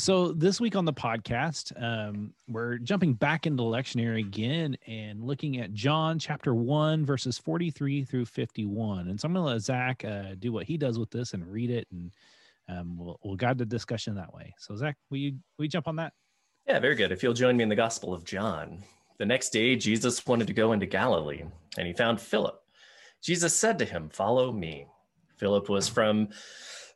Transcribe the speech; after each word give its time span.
So 0.00 0.32
this 0.32 0.62
week 0.62 0.76
on 0.76 0.86
the 0.86 0.94
podcast, 0.94 1.74
um, 1.78 2.32
we're 2.48 2.78
jumping 2.78 3.12
back 3.12 3.46
into 3.46 3.64
lectionary 3.64 4.20
again 4.20 4.78
and 4.86 5.22
looking 5.22 5.58
at 5.58 5.74
John 5.74 6.18
chapter 6.18 6.54
one, 6.54 7.04
verses 7.04 7.36
forty-three 7.36 8.04
through 8.04 8.24
fifty-one. 8.24 9.08
And 9.08 9.20
so 9.20 9.26
I'm 9.26 9.34
going 9.34 9.44
to 9.44 9.52
let 9.52 9.60
Zach 9.60 10.02
uh, 10.02 10.36
do 10.38 10.52
what 10.52 10.64
he 10.64 10.78
does 10.78 10.98
with 10.98 11.10
this 11.10 11.34
and 11.34 11.46
read 11.46 11.68
it, 11.68 11.86
and 11.92 12.10
um, 12.66 12.96
we'll, 12.96 13.20
we'll 13.22 13.36
guide 13.36 13.58
the 13.58 13.66
discussion 13.66 14.14
that 14.14 14.32
way. 14.32 14.54
So 14.56 14.74
Zach, 14.74 14.96
will 15.10 15.18
you 15.18 15.32
will 15.58 15.66
you 15.66 15.70
jump 15.70 15.86
on 15.86 15.96
that? 15.96 16.14
Yeah, 16.66 16.78
very 16.78 16.94
good. 16.94 17.12
If 17.12 17.22
you'll 17.22 17.34
join 17.34 17.58
me 17.58 17.62
in 17.62 17.68
the 17.68 17.76
Gospel 17.76 18.14
of 18.14 18.24
John. 18.24 18.82
The 19.18 19.26
next 19.26 19.50
day, 19.50 19.76
Jesus 19.76 20.24
wanted 20.26 20.46
to 20.46 20.54
go 20.54 20.72
into 20.72 20.86
Galilee, 20.86 21.44
and 21.76 21.86
he 21.86 21.92
found 21.92 22.22
Philip. 22.22 22.58
Jesus 23.22 23.54
said 23.54 23.78
to 23.80 23.84
him, 23.84 24.08
"Follow 24.08 24.50
me." 24.50 24.86
Philip 25.36 25.68
was 25.68 25.88
from 25.88 26.28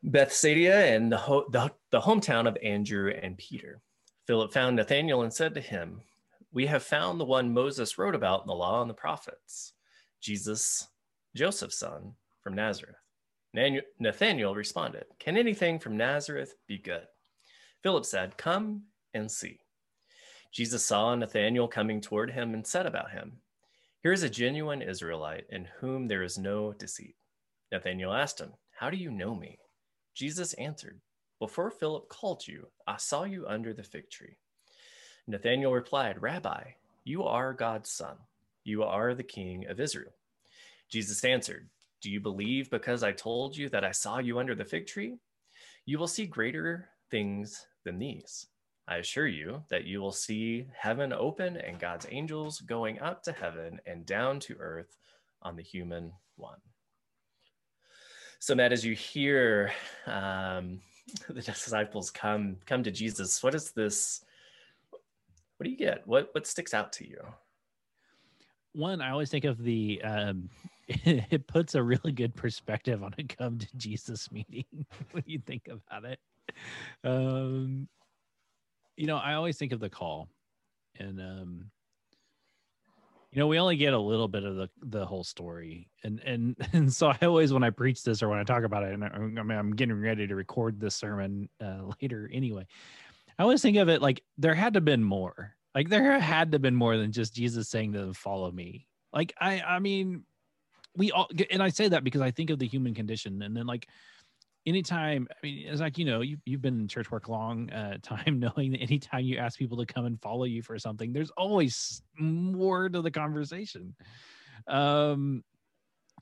Bethsaida 0.03 0.75
and 0.75 1.11
the, 1.11 1.17
ho- 1.17 1.47
the, 1.51 1.73
the 1.95 2.01
hometown 2.01 2.49
of 2.49 2.59
Andrew 2.61 3.13
and 3.23 3.39
Peter. 3.39 3.81
Philip 4.27 4.53
found 4.53 4.75
Nathanael 4.75 5.23
and 5.23 5.33
said 5.33 5.55
to 5.55 5.61
him, 5.61 6.01
We 6.53 6.67
have 6.67 6.83
found 6.83 7.21
the 7.21 7.25
one 7.25 7.55
Moses 7.55 7.99
wrote 7.99 8.17
about 8.17 8.41
in 8.41 8.49
the 8.49 8.53
law 8.53 8.81
and 8.81 8.91
the 8.91 8.95
prophets, 8.95 9.75
Jesus, 10.21 10.89
Joseph's 11.37 11.79
son 11.79 12.15
from 12.43 12.57
Nazareth. 12.57 12.97
Nathanael 14.01 14.57
responded, 14.57 15.05
Can 15.21 15.37
anything 15.37 15.79
from 15.79 15.97
Nazareth 15.97 16.57
be 16.67 16.79
good? 16.79 17.07
Philip 17.85 18.05
said, 18.05 18.37
Come 18.37 18.83
and 19.15 19.31
see. 19.31 19.61
Jesus 20.51 20.85
saw 20.85 21.15
Nathanael 21.15 21.69
coming 21.69 22.01
toward 22.01 22.33
him 22.33 22.55
and 22.55 22.67
said 22.67 22.87
about 22.87 23.13
him, 23.13 23.35
Here 24.03 24.13
is 24.13 24.25
a 24.25 24.29
genuine 24.29 24.83
Israelite 24.83 25.47
in 25.49 25.69
whom 25.79 26.09
there 26.09 26.25
is 26.25 26.39
no 26.39 26.73
deceit. 26.73 27.15
Nathanael 27.71 28.13
asked 28.13 28.41
him, 28.41 28.53
How 28.73 28.91
do 28.91 28.97
you 28.97 29.13
know 29.13 29.37
me? 29.37 29.61
Jesus 30.17 30.55
answered, 30.55 31.01
Before 31.39 31.71
Philip 31.71 32.09
called 32.09 32.47
you, 32.47 32.69
I 32.87 32.97
saw 32.97 33.25
you 33.25 33.47
under 33.47 33.73
the 33.73 33.83
fig 33.83 34.11
tree. 34.11 34.37
Nathanael 35.27 35.73
replied, 35.73 36.23
Rabbi, 36.23 36.63
you 37.05 37.25
are 37.25 37.53
God's 37.53 37.91
son. 37.91 38.17
You 38.65 38.83
are 38.85 39.15
the 39.15 39.23
king 39.23 39.67
of 39.69 39.81
Israel. 39.81 40.13
Jesus 40.91 41.25
answered, 41.25 41.69
Do 42.01 42.11
you 42.11 42.21
believe 42.21 42.71
because 42.71 43.03
I 43.03 43.13
told 43.13 43.57
you 43.57 43.69
that 43.71 43.85
I 43.85 43.91
saw 43.91 44.19
you 44.19 44.39
under 44.39 44.55
the 44.55 44.65
fig 44.65 44.87
tree? 44.87 45.17
You 45.87 45.99
will 45.99 46.07
see 46.07 46.27
greater 46.27 46.89
things 47.11 47.67
than 47.85 47.99
these. 47.99 48.47
I 48.87 48.97
assure 48.97 49.27
you 49.27 49.63
that 49.71 49.85
you 49.85 50.01
will 50.01 50.13
see 50.13 50.67
heaven 50.77 51.13
open 51.13 51.57
and 51.57 51.79
God's 51.79 52.07
angels 52.11 52.61
going 52.61 53.01
up 53.01 53.23
to 53.25 53.33
heaven 53.33 53.81
and 53.87 54.05
down 54.05 54.41
to 54.41 54.57
earth 54.59 54.97
on 55.43 55.57
the 55.57 55.63
human 55.63 56.13
one. 56.37 56.59
So, 58.41 58.55
Matt, 58.55 58.73
as 58.73 58.85
you 58.85 58.95
hear 58.95 59.73
um, 60.07 60.81
the 61.29 61.43
disciples 61.43 62.11
come 62.11 62.57
come 62.67 62.83
to 62.83 62.91
Jesus, 62.91 63.43
what 63.43 63.55
is 63.55 63.73
this? 63.73 64.25
What 65.57 65.65
do 65.65 65.71
you 65.71 65.77
get? 65.77 66.07
What 66.07 66.31
what 66.33 66.47
sticks 66.47 66.75
out 66.75 66.93
to 66.95 67.09
you? 67.09 67.21
One, 68.73 69.01
I 69.01 69.11
always 69.11 69.31
think 69.31 69.45
of 69.45 69.63
the. 69.63 70.03
Um, 70.03 70.49
it 70.89 71.47
puts 71.47 71.75
a 71.75 71.83
really 71.83 72.13
good 72.13 72.35
perspective 72.35 73.03
on 73.03 73.15
a 73.19 73.23
come 73.23 73.59
to 73.59 73.77
Jesus 73.77 74.31
meeting 74.31 74.67
when 75.13 75.23
you 75.27 75.39
think 75.39 75.69
about 75.69 76.05
it. 76.05 76.19
Um, 77.05 77.89
you 78.97 79.07
know, 79.07 79.17
I 79.17 79.35
always 79.35 79.57
think 79.57 79.73
of 79.73 79.81
the 79.81 79.89
call, 79.89 80.29
and 80.99 81.21
um, 81.21 81.71
you 83.35 83.41
know 83.41 83.49
we 83.49 83.59
only 83.59 83.77
get 83.77 83.93
a 83.93 83.99
little 83.99 84.29
bit 84.29 84.45
of 84.45 84.55
the 84.55 84.71
the 84.83 85.05
whole 85.05 85.25
story 85.25 85.91
and 86.05 86.21
and 86.21 86.57
and 86.73 86.93
so 86.93 87.09
i 87.09 87.19
always 87.23 87.53
when 87.53 87.65
i 87.65 87.71
preach 87.71 88.03
this 88.03 88.23
or 88.23 88.29
when 88.29 88.39
i 88.39 88.45
talk 88.45 88.63
about 88.63 88.85
it 88.85 88.95
and 88.95 89.05
i, 89.05 89.09
I 89.09 89.19
mean 89.19 89.59
i'm 89.59 89.75
getting 89.75 90.01
ready 90.01 90.27
to 90.27 90.35
record 90.35 90.81
this 90.81 90.95
sermon 90.95 91.49
uh, 91.61 91.83
later 92.03 92.31
anyway 92.33 92.67
i 93.39 93.43
always 93.43 93.61
think 93.61 93.77
of 93.77 93.89
it 93.89 94.01
like 94.01 94.23
there 94.39 94.55
had 94.55 94.75
to 94.75 94.81
been 94.81 95.03
more. 95.03 95.55
Like 95.75 95.89
there 95.89 96.21
had 96.21 96.53
to 96.53 96.61
been 96.61 96.77
more 96.77 96.97
than 96.97 97.11
just 97.11 97.35
jesus 97.35 97.69
saying 97.69 97.93
to 97.93 97.99
them 97.99 98.15
follow 98.15 98.51
me. 98.51 98.87
Like 99.13 99.35
i 99.41 99.61
i 99.61 99.79
mean 99.81 100.25
we 100.97 101.11
all 101.11 101.29
and 101.51 101.61
i 101.61 101.69
say 101.69 101.89
that 101.89 102.05
because 102.05 102.21
i 102.21 102.31
think 102.31 102.51
of 102.51 102.61
the 102.61 102.67
human 102.69 102.95
condition 102.95 103.43
and 103.43 103.57
then 103.57 103.67
like 103.67 103.89
anytime 104.67 105.27
i 105.31 105.35
mean 105.47 105.67
it's 105.67 105.81
like 105.81 105.99
you 105.99 106.05
know 106.05 106.21
you, 106.21 106.37
you've 106.45 106.63
been 106.63 106.81
in 106.81 106.89
church 106.89 107.11
work 107.11 107.29
long 107.29 107.71
uh, 107.71 107.99
time 108.03 108.39
knowing 108.39 108.73
that 108.73 108.81
anytime 108.81 109.25
you 109.25 109.37
ask 109.37 109.59
people 109.59 109.77
to 109.77 109.87
come 109.87 110.07
and 110.07 110.21
follow 110.21 110.45
you 110.45 110.63
for 110.63 110.79
something 110.79 111.13
there's 111.13 111.31
always 111.31 112.03
more 112.19 112.89
to 112.89 113.03
the 113.03 113.11
conversation. 113.11 113.95
Um 114.67 115.45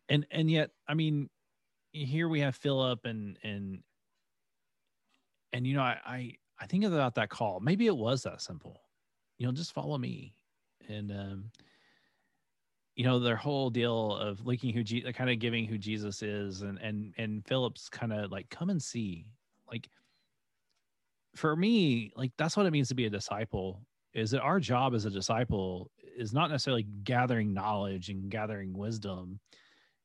and 0.09 0.27
and 0.31 0.51
yet 0.51 0.71
i 0.89 0.95
mean 0.95 1.29
here 1.93 2.29
we 2.29 2.41
have 2.41 2.57
philip 2.57 3.05
and 3.05 3.39
and 3.45 3.83
and 5.53 5.67
you 5.67 5.75
know 5.75 5.83
i 5.83 5.99
i, 6.05 6.33
I 6.63 6.67
think 6.67 6.85
about 6.85 7.17
that 7.17 7.29
call. 7.29 7.59
Maybe 7.61 7.87
it 7.87 7.97
was 7.97 8.23
that 8.23 8.41
simple. 8.41 8.83
You 9.39 9.47
know 9.47 9.53
just 9.53 9.73
follow 9.73 9.99
me. 9.99 10.37
And 10.89 11.11
um 11.11 11.51
you 12.95 13.05
know 13.05 13.19
their 13.19 13.37
whole 13.37 13.71
deal 13.71 14.17
of 14.17 14.45
looking 14.47 14.73
who 14.73 14.83
Je- 14.83 15.11
kind 15.13 15.31
of 15.31 15.39
giving 15.39 15.67
who 15.67 15.79
jesus 15.79 16.23
is 16.23 16.63
and 16.63 16.79
and 16.79 17.15
and 17.17 17.47
philip's 17.47 17.89
kind 17.89 18.13
of 18.13 18.31
like 18.31 18.49
come 18.51 18.71
and 18.71 18.83
see. 18.83 19.27
Like 19.71 19.89
for 21.35 21.57
me 21.57 22.13
like 22.15 22.33
that's 22.37 22.57
what 22.57 22.67
it 22.67 22.73
means 22.73 22.89
to 22.89 22.95
be 22.95 23.07
a 23.07 23.11
disciple 23.11 23.81
is 24.13 24.31
that 24.31 24.43
our 24.43 24.61
job 24.61 24.95
as 24.95 25.07
a 25.07 25.11
disciple 25.11 25.91
is 26.17 26.35
not 26.35 26.51
necessarily 26.51 26.87
gathering 27.05 27.55
knowledge 27.55 28.11
and 28.11 28.31
gathering 28.31 28.77
wisdom. 28.77 29.41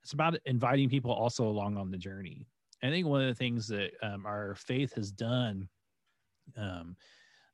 It's 0.04 0.14
about 0.14 0.38
inviting 0.46 0.88
people 0.88 1.12
also 1.12 1.46
along 1.46 1.76
on 1.76 1.92
the 1.92 1.98
journey. 1.98 2.48
I 2.82 2.90
think 2.90 3.08
one 3.08 3.22
of 3.22 3.28
the 3.28 3.36
things 3.36 3.68
that 3.68 3.92
um, 4.02 4.26
our 4.26 4.56
faith 4.56 4.94
has 4.94 5.12
done 5.12 5.68
um, 6.56 6.96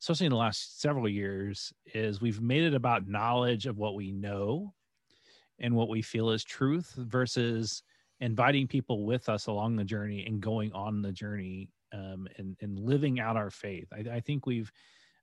especially 0.04 0.26
in 0.26 0.32
the 0.32 0.38
last 0.38 0.82
several 0.82 1.08
years 1.08 1.74
is 1.94 2.22
we've 2.22 2.42
made 2.42 2.64
it 2.64 2.74
about 2.74 3.08
knowledge 3.08 3.66
of 3.66 3.78
what 3.78 3.96
we 3.96 4.12
know 4.12 4.74
and 5.60 5.76
what 5.76 5.90
we 5.90 6.02
feel 6.02 6.30
is 6.30 6.44
truth 6.44 6.94
versus 6.98 7.84
inviting 8.20 8.68
people 8.68 9.06
with 9.06 9.30
us 9.30 9.48
along 9.48 9.76
the 9.76 9.84
journey 9.84 10.26
and 10.26 10.42
going 10.42 10.72
on 10.74 11.02
the 11.02 11.12
journey 11.12 11.70
um, 11.92 12.28
and, 12.38 12.56
and 12.62 12.80
living 12.80 13.20
out 13.20 13.38
our 13.38 13.50
faith. 13.50 13.88
I, 13.94 14.16
I 14.16 14.20
think 14.20 14.46
we've 14.46 14.72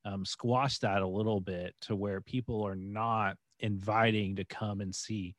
um, 0.05 0.25
squashed 0.25 0.83
that 0.83 1.03
a 1.03 1.07
little 1.07 1.41
bit 1.41 1.75
to 1.83 1.97
where 1.97 2.21
people 2.21 2.67
are 2.67 2.77
not 2.77 3.37
inviting 3.61 4.37
to 4.37 4.45
come 4.45 4.81
and 4.81 4.95
see. 4.95 5.35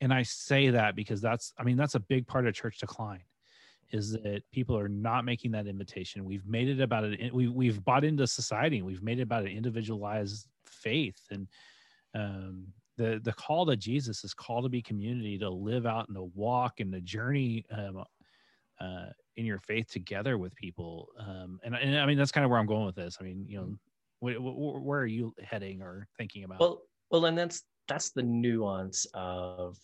And 0.00 0.12
I 0.12 0.22
say 0.22 0.70
that 0.70 0.96
because 0.96 1.20
that's, 1.20 1.52
I 1.58 1.64
mean, 1.64 1.76
that's 1.76 1.94
a 1.94 2.00
big 2.00 2.26
part 2.26 2.46
of 2.46 2.54
church 2.54 2.78
decline 2.78 3.22
is 3.92 4.12
that 4.12 4.42
people 4.52 4.76
are 4.76 4.88
not 4.88 5.24
making 5.24 5.52
that 5.52 5.66
invitation. 5.66 6.24
We've 6.24 6.46
made 6.46 6.68
it 6.68 6.80
about 6.80 7.04
it. 7.04 7.32
We, 7.32 7.48
we've 7.48 7.84
bought 7.84 8.04
into 8.04 8.26
society. 8.26 8.82
We've 8.82 9.02
made 9.02 9.20
it 9.20 9.22
about 9.22 9.42
an 9.42 9.52
individualized 9.52 10.48
faith. 10.64 11.20
And, 11.30 11.46
um, 12.14 12.72
the 12.96 13.20
the 13.22 13.32
call 13.32 13.66
to 13.66 13.76
Jesus 13.76 14.24
is 14.24 14.34
call 14.34 14.62
to 14.62 14.68
be 14.68 14.82
community, 14.82 15.38
to 15.38 15.50
live 15.50 15.86
out 15.86 16.08
and 16.08 16.16
to 16.16 16.30
walk 16.34 16.80
and 16.80 16.92
the 16.92 17.00
journey 17.00 17.64
um, 17.70 18.04
uh, 18.80 19.06
in 19.36 19.44
your 19.44 19.58
faith 19.58 19.88
together 19.88 20.38
with 20.38 20.54
people. 20.54 21.08
Um, 21.18 21.60
and, 21.64 21.74
and 21.74 21.98
I 21.98 22.06
mean 22.06 22.18
that's 22.18 22.32
kind 22.32 22.44
of 22.44 22.50
where 22.50 22.60
I'm 22.60 22.66
going 22.66 22.86
with 22.86 22.96
this. 22.96 23.18
I 23.20 23.24
mean, 23.24 23.44
you 23.48 23.58
know, 23.58 23.78
wh- 24.20 24.36
wh- 24.36 24.84
where 24.84 25.00
are 25.00 25.06
you 25.06 25.34
heading 25.42 25.82
or 25.82 26.06
thinking 26.18 26.44
about? 26.44 26.60
Well, 26.60 26.82
well, 27.10 27.26
and 27.26 27.36
that's 27.36 27.62
that's 27.88 28.10
the 28.10 28.22
nuance 28.22 29.06
of 29.14 29.76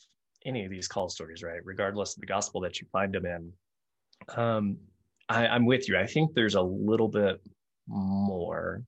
any 0.46 0.64
of 0.64 0.70
these 0.70 0.88
call 0.88 1.08
stories, 1.08 1.42
right? 1.42 1.60
Regardless 1.64 2.14
of 2.16 2.20
the 2.20 2.26
gospel 2.26 2.60
that 2.62 2.80
you 2.80 2.86
find 2.92 3.12
them 3.12 3.26
in. 3.26 3.52
Um, 4.36 4.78
I, 5.28 5.46
I'm 5.46 5.66
with 5.66 5.88
you. 5.88 5.98
I 5.98 6.06
think 6.06 6.34
there's 6.34 6.54
a 6.54 6.62
little 6.62 7.08
bit 7.08 7.40
more 7.86 8.82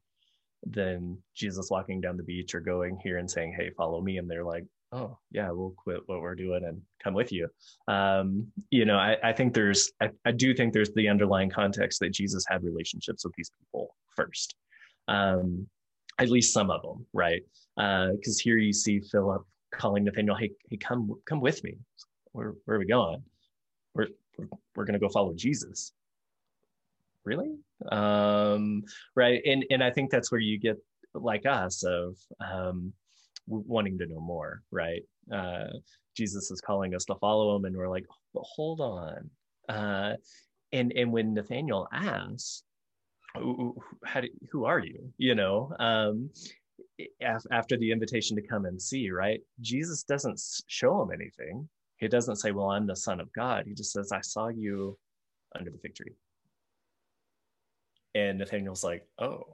than 0.64 1.19
Jesus 1.35 1.70
walking 1.70 2.00
down 2.00 2.17
the 2.17 2.23
beach 2.23 2.55
or 2.55 2.61
going 2.61 2.99
here 3.03 3.19
and 3.19 3.31
saying, 3.31 3.55
Hey, 3.56 3.70
follow 3.76 4.00
me. 4.00 4.19
And 4.19 4.31
they're 4.31 4.44
like, 4.44 4.64
Oh, 4.93 5.19
yeah, 5.31 5.50
we'll 5.50 5.75
quit 5.76 6.00
what 6.06 6.20
we're 6.20 6.35
doing 6.35 6.64
and 6.64 6.81
come 7.03 7.14
with 7.14 7.32
you. 7.32 7.49
Um, 7.88 8.47
you 8.70 8.85
know, 8.85 8.99
I, 8.99 9.17
I 9.25 9.32
think 9.32 9.55
there's, 9.55 9.91
I, 10.00 10.11
I, 10.26 10.32
do 10.32 10.53
think 10.55 10.75
there's 10.75 10.93
the 10.93 11.09
underlying 11.09 11.49
context 11.49 12.00
that 12.00 12.11
Jesus 12.11 12.44
had 12.47 12.62
relationships 12.62 13.25
with 13.25 13.32
these 13.35 13.50
people 13.59 13.97
first. 14.14 14.55
Um, 15.09 15.67
at 16.19 16.29
least 16.29 16.53
some 16.53 16.70
of 16.70 16.82
them, 16.82 17.06
right? 17.14 17.43
Because 17.76 18.38
uh, 18.38 18.44
here 18.44 18.59
you 18.59 18.73
see 18.73 19.00
Philip 19.00 19.44
calling 19.73 20.05
Nathaniel, 20.05 20.37
Hey, 20.37 20.50
hey, 20.70 20.76
come, 20.76 21.14
come 21.26 21.41
with 21.41 21.64
me. 21.64 21.79
Where, 22.32 22.55
where 22.67 22.76
are 22.76 22.81
we 22.81 22.87
going? 22.87 23.23
We're, 23.94 24.09
we're, 24.37 24.49
we're 24.76 24.85
going 24.85 24.94
to 24.94 25.00
go 25.00 25.09
follow 25.09 25.32
Jesus. 25.35 25.93
Really? 27.24 27.56
Um, 27.90 28.84
right 29.16 29.42
and 29.44 29.64
and 29.70 29.82
i 29.82 29.90
think 29.90 30.10
that's 30.10 30.30
where 30.30 30.40
you 30.40 30.58
get 30.58 30.76
like 31.14 31.46
us 31.46 31.82
of 31.84 32.16
um, 32.40 32.92
wanting 33.46 33.98
to 33.98 34.06
know 34.06 34.20
more 34.20 34.62
right? 34.70 35.02
Uh, 35.32 35.69
jesus 36.16 36.50
is 36.50 36.60
calling 36.60 36.94
us 36.94 37.04
to 37.04 37.14
follow 37.16 37.56
him 37.56 37.64
and 37.64 37.76
we're 37.76 37.88
like 37.88 38.06
hold 38.34 38.80
on. 38.80 39.30
Uh, 39.69 40.14
and 40.72 40.92
and 40.96 41.12
when 41.12 41.34
nathaniel 41.34 41.88
asks 41.92 42.62
who, 43.36 43.75
do, 44.20 44.28
who 44.50 44.64
are 44.66 44.78
you? 44.80 45.12
You 45.16 45.34
know 45.34 45.75
um, 45.78 46.30
after 47.50 47.76
the 47.76 47.90
invitation 47.90 48.36
to 48.36 48.46
come 48.46 48.66
and 48.66 48.80
see 48.80 49.10
right? 49.10 49.40
Jesus 49.60 50.02
doesn't 50.02 50.40
show 50.66 51.02
him 51.02 51.10
anything. 51.12 51.68
He 51.96 52.08
doesn't 52.08 52.36
say 52.36 52.52
well 52.52 52.70
i'm 52.70 52.86
the 52.86 52.96
son 52.96 53.20
of 53.20 53.32
god. 53.32 53.64
He 53.66 53.75
just 53.75 53.92
says 53.92 54.12
i 54.12 54.20
saw 54.20 54.48
you 54.48 54.98
under 55.54 55.70
the 55.70 55.78
fig 55.78 55.94
tree 55.94 56.14
and 58.14 58.38
Nathaniel's 58.38 58.85
like, 58.85 59.06
oh, 59.19 59.44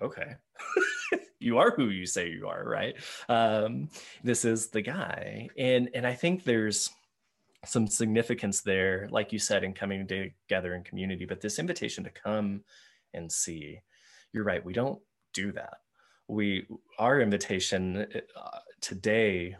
okay. 0.00 0.36
you 1.40 1.58
are 1.58 1.70
who 1.70 1.90
you 1.90 2.06
say 2.06 2.30
you 2.30 2.48
are, 2.48 2.64
right? 2.64 2.96
Um, 3.28 3.88
this 4.24 4.44
is 4.44 4.68
the 4.68 4.82
guy. 4.82 5.48
And 5.56 5.90
and 5.94 6.06
I 6.06 6.14
think 6.14 6.44
there's 6.44 6.90
some 7.64 7.86
significance 7.86 8.60
there, 8.60 9.08
like 9.10 9.32
you 9.32 9.38
said, 9.38 9.64
in 9.64 9.72
coming 9.72 10.06
together 10.06 10.74
in 10.74 10.84
community, 10.84 11.24
but 11.24 11.40
this 11.40 11.58
invitation 11.58 12.04
to 12.04 12.10
come 12.10 12.62
and 13.14 13.30
see, 13.30 13.80
you're 14.32 14.44
right, 14.44 14.64
we 14.64 14.72
don't 14.72 15.00
do 15.34 15.52
that. 15.52 15.78
We 16.28 16.66
our 16.98 17.20
invitation 17.20 18.06
uh, 18.36 18.58
today 18.80 19.56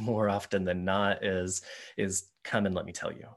more 0.00 0.28
often 0.28 0.64
than 0.64 0.84
not 0.84 1.24
is 1.24 1.62
is 1.96 2.28
come 2.44 2.66
and 2.66 2.74
let 2.74 2.86
me 2.86 2.92
tell 2.92 3.12
you 3.12 3.28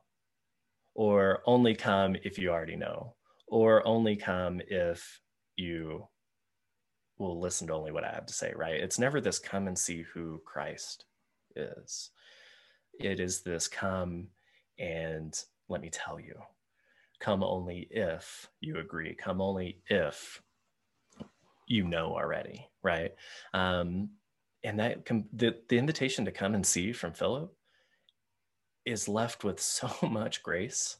or 0.93 1.41
only 1.45 1.75
come 1.75 2.15
if 2.23 2.37
you 2.37 2.49
already 2.49 2.75
know 2.75 3.13
or 3.51 3.85
only 3.85 4.15
come 4.15 4.61
if 4.69 5.21
you 5.57 6.07
will 7.19 7.39
listen 7.39 7.67
to 7.67 7.73
only 7.73 7.91
what 7.91 8.05
I 8.05 8.11
have 8.11 8.25
to 8.25 8.33
say, 8.33 8.53
right? 8.55 8.79
It's 8.79 8.97
never 8.97 9.21
this 9.21 9.37
come 9.37 9.67
and 9.67 9.77
see 9.77 10.03
who 10.13 10.41
Christ 10.45 11.05
is. 11.55 12.09
It 12.99 13.19
is 13.19 13.41
this 13.41 13.67
come 13.67 14.27
and 14.79 15.37
let 15.67 15.81
me 15.81 15.89
tell 15.89 16.19
you. 16.19 16.35
Come 17.19 17.43
only 17.43 17.87
if 17.91 18.49
you 18.61 18.79
agree. 18.79 19.13
Come 19.13 19.41
only 19.41 19.81
if 19.87 20.41
you 21.67 21.83
know 21.83 22.15
already, 22.15 22.67
right? 22.81 23.11
Um, 23.53 24.11
and 24.63 24.79
that 24.79 25.05
the, 25.33 25.57
the 25.67 25.77
invitation 25.77 26.23
to 26.25 26.31
come 26.31 26.55
and 26.55 26.65
see 26.65 26.93
from 26.93 27.13
Philip 27.13 27.53
is 28.85 29.09
left 29.09 29.43
with 29.43 29.59
so 29.59 29.91
much 30.07 30.41
grace 30.41 30.97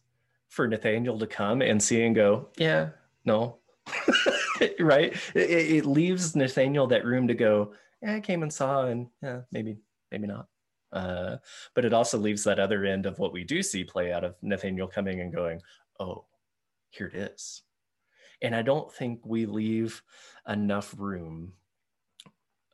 for 0.51 0.67
Nathaniel 0.67 1.17
to 1.17 1.25
come 1.25 1.61
and 1.61 1.81
see 1.81 2.03
and 2.03 2.13
go, 2.13 2.49
yeah, 2.57 2.89
no, 3.23 3.59
right? 4.81 5.15
It, 5.33 5.49
it, 5.49 5.85
leaves 5.85 6.35
Nathaniel 6.35 6.87
that 6.87 7.05
room 7.05 7.29
to 7.29 7.33
go, 7.33 7.73
yeah, 8.03 8.15
I 8.15 8.19
came 8.19 8.43
and 8.43 8.51
saw, 8.51 8.85
and 8.87 9.07
yeah, 9.23 9.41
maybe, 9.53 9.77
maybe 10.11 10.27
not. 10.27 10.47
Uh, 10.91 11.37
but 11.73 11.85
it 11.85 11.93
also 11.93 12.17
leaves 12.17 12.43
that 12.43 12.59
other 12.59 12.83
end 12.83 13.05
of 13.05 13.17
what 13.17 13.31
we 13.31 13.45
do 13.45 13.63
see 13.63 13.85
play 13.85 14.11
out 14.11 14.25
of 14.25 14.35
Nathaniel 14.41 14.87
coming 14.87 15.21
and 15.21 15.33
going, 15.33 15.61
oh, 16.01 16.25
here 16.89 17.07
it 17.07 17.15
is. 17.15 17.61
And 18.41 18.53
I 18.53 18.61
don't 18.61 18.91
think 18.91 19.21
we 19.23 19.45
leave 19.45 20.03
enough 20.49 20.93
room 20.97 21.53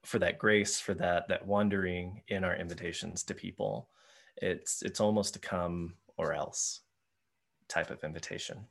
for 0.04 0.18
that 0.18 0.40
grace, 0.40 0.80
for 0.80 0.96
that 0.96 1.28
that 1.28 1.46
wandering 1.46 2.24
in 2.30 2.44
our 2.44 2.56
invitations 2.56 3.22
to 3.24 3.36
people. 3.36 3.90
It's 4.38 4.82
it's 4.82 5.00
almost 5.00 5.34
to 5.34 5.40
come 5.40 5.94
or 6.18 6.34
else 6.34 6.82
type 7.68 7.90
of 7.90 8.04
invitation. 8.04 8.66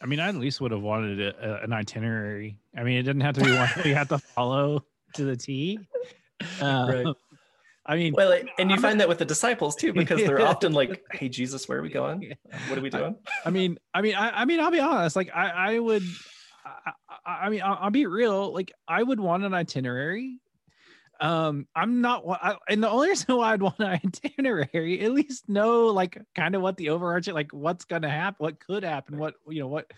I 0.00 0.06
mean, 0.06 0.20
I 0.20 0.28
at 0.28 0.34
least 0.34 0.60
would 0.60 0.72
have 0.72 0.82
wanted 0.82 1.20
a, 1.20 1.62
an 1.62 1.72
itinerary. 1.72 2.58
I 2.76 2.82
mean, 2.82 2.98
it 2.98 3.02
didn't 3.02 3.22
have 3.22 3.34
to 3.36 3.44
be 3.44 3.52
one 3.52 3.68
we 3.84 3.92
had 3.92 4.08
to 4.10 4.18
follow 4.18 4.84
to 5.14 5.24
the 5.24 5.36
T. 5.36 5.78
Uh, 6.60 6.86
right. 6.88 7.16
I 7.86 7.96
mean, 7.96 8.14
well, 8.16 8.32
and 8.58 8.68
you 8.68 8.76
I'm 8.76 8.82
find 8.82 9.00
that 9.00 9.08
with 9.08 9.18
the 9.18 9.24
disciples 9.24 9.76
too, 9.76 9.92
because 9.92 10.20
they're 10.20 10.40
often 10.46 10.72
like, 10.72 11.04
"Hey, 11.12 11.28
Jesus, 11.28 11.68
where 11.68 11.78
are 11.78 11.82
we 11.82 11.88
going? 11.88 12.34
What 12.68 12.78
are 12.78 12.82
we 12.82 12.90
doing?" 12.90 13.16
I, 13.44 13.48
I 13.48 13.50
mean, 13.50 13.78
I 13.94 14.02
mean, 14.02 14.16
I, 14.16 14.42
I, 14.42 14.44
mean, 14.44 14.58
I'll 14.58 14.72
be 14.72 14.80
honest. 14.80 15.14
Like, 15.14 15.30
I, 15.34 15.74
I 15.74 15.78
would, 15.78 16.02
I, 16.64 16.92
I 17.44 17.48
mean, 17.48 17.62
I'll, 17.62 17.78
I'll, 17.80 17.90
be 17.90 18.06
real. 18.06 18.52
Like, 18.52 18.72
I 18.88 19.02
would 19.02 19.20
want 19.20 19.44
an 19.44 19.54
itinerary 19.54 20.40
um 21.20 21.66
i'm 21.74 22.00
not 22.00 22.24
I, 22.28 22.56
and 22.68 22.82
the 22.82 22.90
only 22.90 23.08
reason 23.10 23.36
why 23.36 23.52
i'd 23.52 23.62
want 23.62 23.78
an 23.78 24.00
itinerary 24.04 25.00
at 25.00 25.12
least 25.12 25.48
know 25.48 25.86
like 25.86 26.18
kind 26.34 26.54
of 26.54 26.62
what 26.62 26.76
the 26.76 26.90
overarching 26.90 27.34
like 27.34 27.52
what's 27.52 27.84
gonna 27.84 28.10
happen 28.10 28.36
what 28.38 28.60
could 28.60 28.84
happen 28.84 29.18
what 29.18 29.34
you 29.48 29.60
know 29.60 29.68
what 29.68 29.90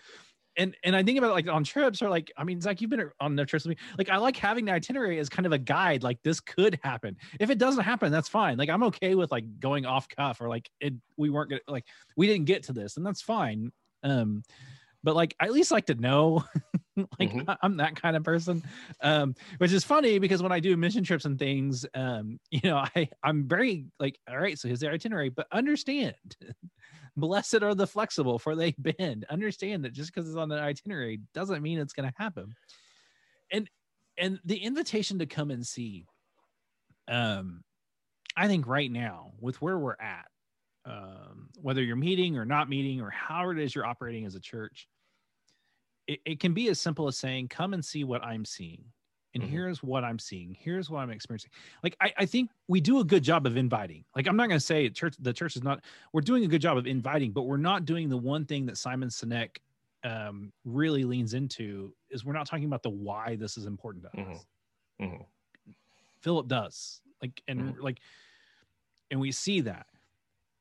and 0.57 0.75
and 0.83 0.95
i 0.95 1.03
think 1.03 1.17
about 1.17 1.33
like 1.33 1.47
on 1.47 1.63
trips 1.63 2.01
or 2.01 2.09
like 2.09 2.31
i 2.37 2.43
mean 2.43 2.61
zach 2.61 2.81
you've 2.81 2.89
been 2.89 3.09
on 3.19 3.35
the 3.35 3.45
trips 3.45 3.65
with 3.65 3.77
me 3.77 3.83
like 3.97 4.09
i 4.09 4.17
like 4.17 4.37
having 4.37 4.65
the 4.65 4.71
itinerary 4.71 5.19
as 5.19 5.29
kind 5.29 5.45
of 5.45 5.51
a 5.51 5.57
guide 5.57 6.03
like 6.03 6.21
this 6.23 6.39
could 6.39 6.79
happen. 6.83 7.15
If 7.39 7.49
it 7.49 7.57
doesn't 7.57 7.83
happen 7.83 8.11
that's 8.11 8.29
fine. 8.29 8.57
Like 8.57 8.69
i'm 8.69 8.83
okay 8.83 9.15
with 9.15 9.31
like 9.31 9.59
going 9.59 9.85
off 9.85 10.07
cuff 10.09 10.41
or 10.41 10.49
like 10.49 10.69
it 10.79 10.93
we 11.17 11.29
weren't 11.29 11.49
gonna 11.49 11.61
like 11.67 11.85
we 12.15 12.27
didn't 12.27 12.45
get 12.45 12.63
to 12.63 12.73
this 12.73 12.97
and 12.97 13.05
that's 13.05 13.21
fine. 13.21 13.71
Um 14.03 14.43
but 15.03 15.15
like 15.15 15.35
I 15.39 15.45
at 15.45 15.53
least 15.53 15.71
like 15.71 15.85
to 15.87 15.95
know 15.95 16.43
like 17.19 17.31
mm-hmm. 17.31 17.51
I'm 17.61 17.77
that 17.77 17.95
kind 17.95 18.15
of 18.15 18.23
person. 18.23 18.63
Um, 19.01 19.35
which 19.57 19.71
is 19.71 19.83
funny 19.83 20.19
because 20.19 20.41
when 20.41 20.51
I 20.51 20.59
do 20.59 20.75
mission 20.77 21.03
trips 21.03 21.25
and 21.25 21.37
things, 21.37 21.85
um, 21.93 22.39
you 22.51 22.61
know, 22.63 22.77
I 22.95 23.09
I'm 23.23 23.47
very 23.47 23.85
like, 23.99 24.19
all 24.29 24.37
right, 24.37 24.57
so 24.57 24.67
here's 24.67 24.79
the 24.79 24.89
itinerary, 24.89 25.29
but 25.29 25.47
understand 25.51 26.15
blessed 27.17 27.63
are 27.63 27.75
the 27.75 27.87
flexible 27.87 28.39
for 28.39 28.55
they 28.55 28.73
bend. 28.77 29.25
Understand 29.29 29.85
that 29.85 29.93
just 29.93 30.13
because 30.13 30.27
it's 30.27 30.37
on 30.37 30.49
the 30.49 30.59
itinerary 30.59 31.21
doesn't 31.33 31.61
mean 31.61 31.79
it's 31.79 31.93
gonna 31.93 32.13
happen. 32.17 32.53
And 33.51 33.69
and 34.17 34.39
the 34.43 34.57
invitation 34.57 35.19
to 35.19 35.25
come 35.25 35.49
and 35.49 35.65
see, 35.65 36.05
um, 37.07 37.61
I 38.35 38.47
think 38.47 38.67
right 38.67 38.91
now 38.91 39.31
with 39.39 39.61
where 39.61 39.77
we're 39.77 39.95
at, 39.99 40.25
um, 40.85 41.49
whether 41.61 41.81
you're 41.81 41.95
meeting 41.95 42.37
or 42.37 42.45
not 42.45 42.69
meeting 42.69 43.01
or 43.01 43.09
how 43.09 43.49
it 43.49 43.59
is 43.59 43.73
you're 43.73 43.85
operating 43.85 44.25
as 44.25 44.35
a 44.35 44.39
church, 44.39 44.87
it, 46.09 46.19
it 46.25 46.39
can 46.39 46.53
be 46.53 46.69
as 46.69 46.79
simple 46.79 47.07
as 47.07 47.17
saying, 47.17 47.47
Come 47.49 47.73
and 47.73 47.85
see 47.85 48.03
what 48.03 48.23
I'm 48.23 48.43
seeing. 48.43 48.83
And 49.35 49.43
mm-hmm. 49.43 49.51
here's 49.51 49.83
what 49.83 50.03
I'm 50.03 50.17
seeing. 50.17 50.57
Here's 50.59 50.89
what 50.89 51.01
I'm 51.01 51.11
experiencing. 51.11 51.51
Like 51.83 51.95
I, 52.01 52.11
I 52.17 52.25
think 52.25 52.49
we 52.67 52.81
do 52.81 52.99
a 52.99 53.03
good 53.03 53.23
job 53.23 53.45
of 53.45 53.57
inviting. 53.57 54.03
Like 54.15 54.27
I'm 54.27 54.35
not 54.35 54.47
going 54.47 54.59
to 54.59 54.65
say 54.65 54.89
church. 54.89 55.15
The 55.19 55.31
church 55.31 55.55
is 55.55 55.63
not. 55.63 55.83
We're 56.11 56.21
doing 56.21 56.43
a 56.43 56.47
good 56.47 56.61
job 56.61 56.77
of 56.77 56.87
inviting, 56.87 57.31
but 57.31 57.43
we're 57.43 57.57
not 57.57 57.85
doing 57.85 58.09
the 58.09 58.17
one 58.17 58.43
thing 58.45 58.65
that 58.65 58.77
Simon 58.77 59.09
Sinek 59.09 59.57
um, 60.03 60.51
really 60.65 61.03
leans 61.03 61.35
into 61.35 61.93
is 62.09 62.25
we're 62.25 62.33
not 62.33 62.47
talking 62.47 62.65
about 62.65 62.81
the 62.81 62.89
why 62.89 63.35
this 63.35 63.55
is 63.55 63.67
important 63.67 64.05
to 64.05 64.09
us. 64.09 64.45
Mm-hmm. 64.99 65.05
Mm-hmm. 65.05 65.21
Philip 66.21 66.47
does 66.47 67.01
like 67.21 67.39
and 67.47 67.61
mm-hmm. 67.61 67.81
like, 67.81 67.99
and 69.11 69.19
we 69.19 69.31
see 69.31 69.61
that 69.61 69.85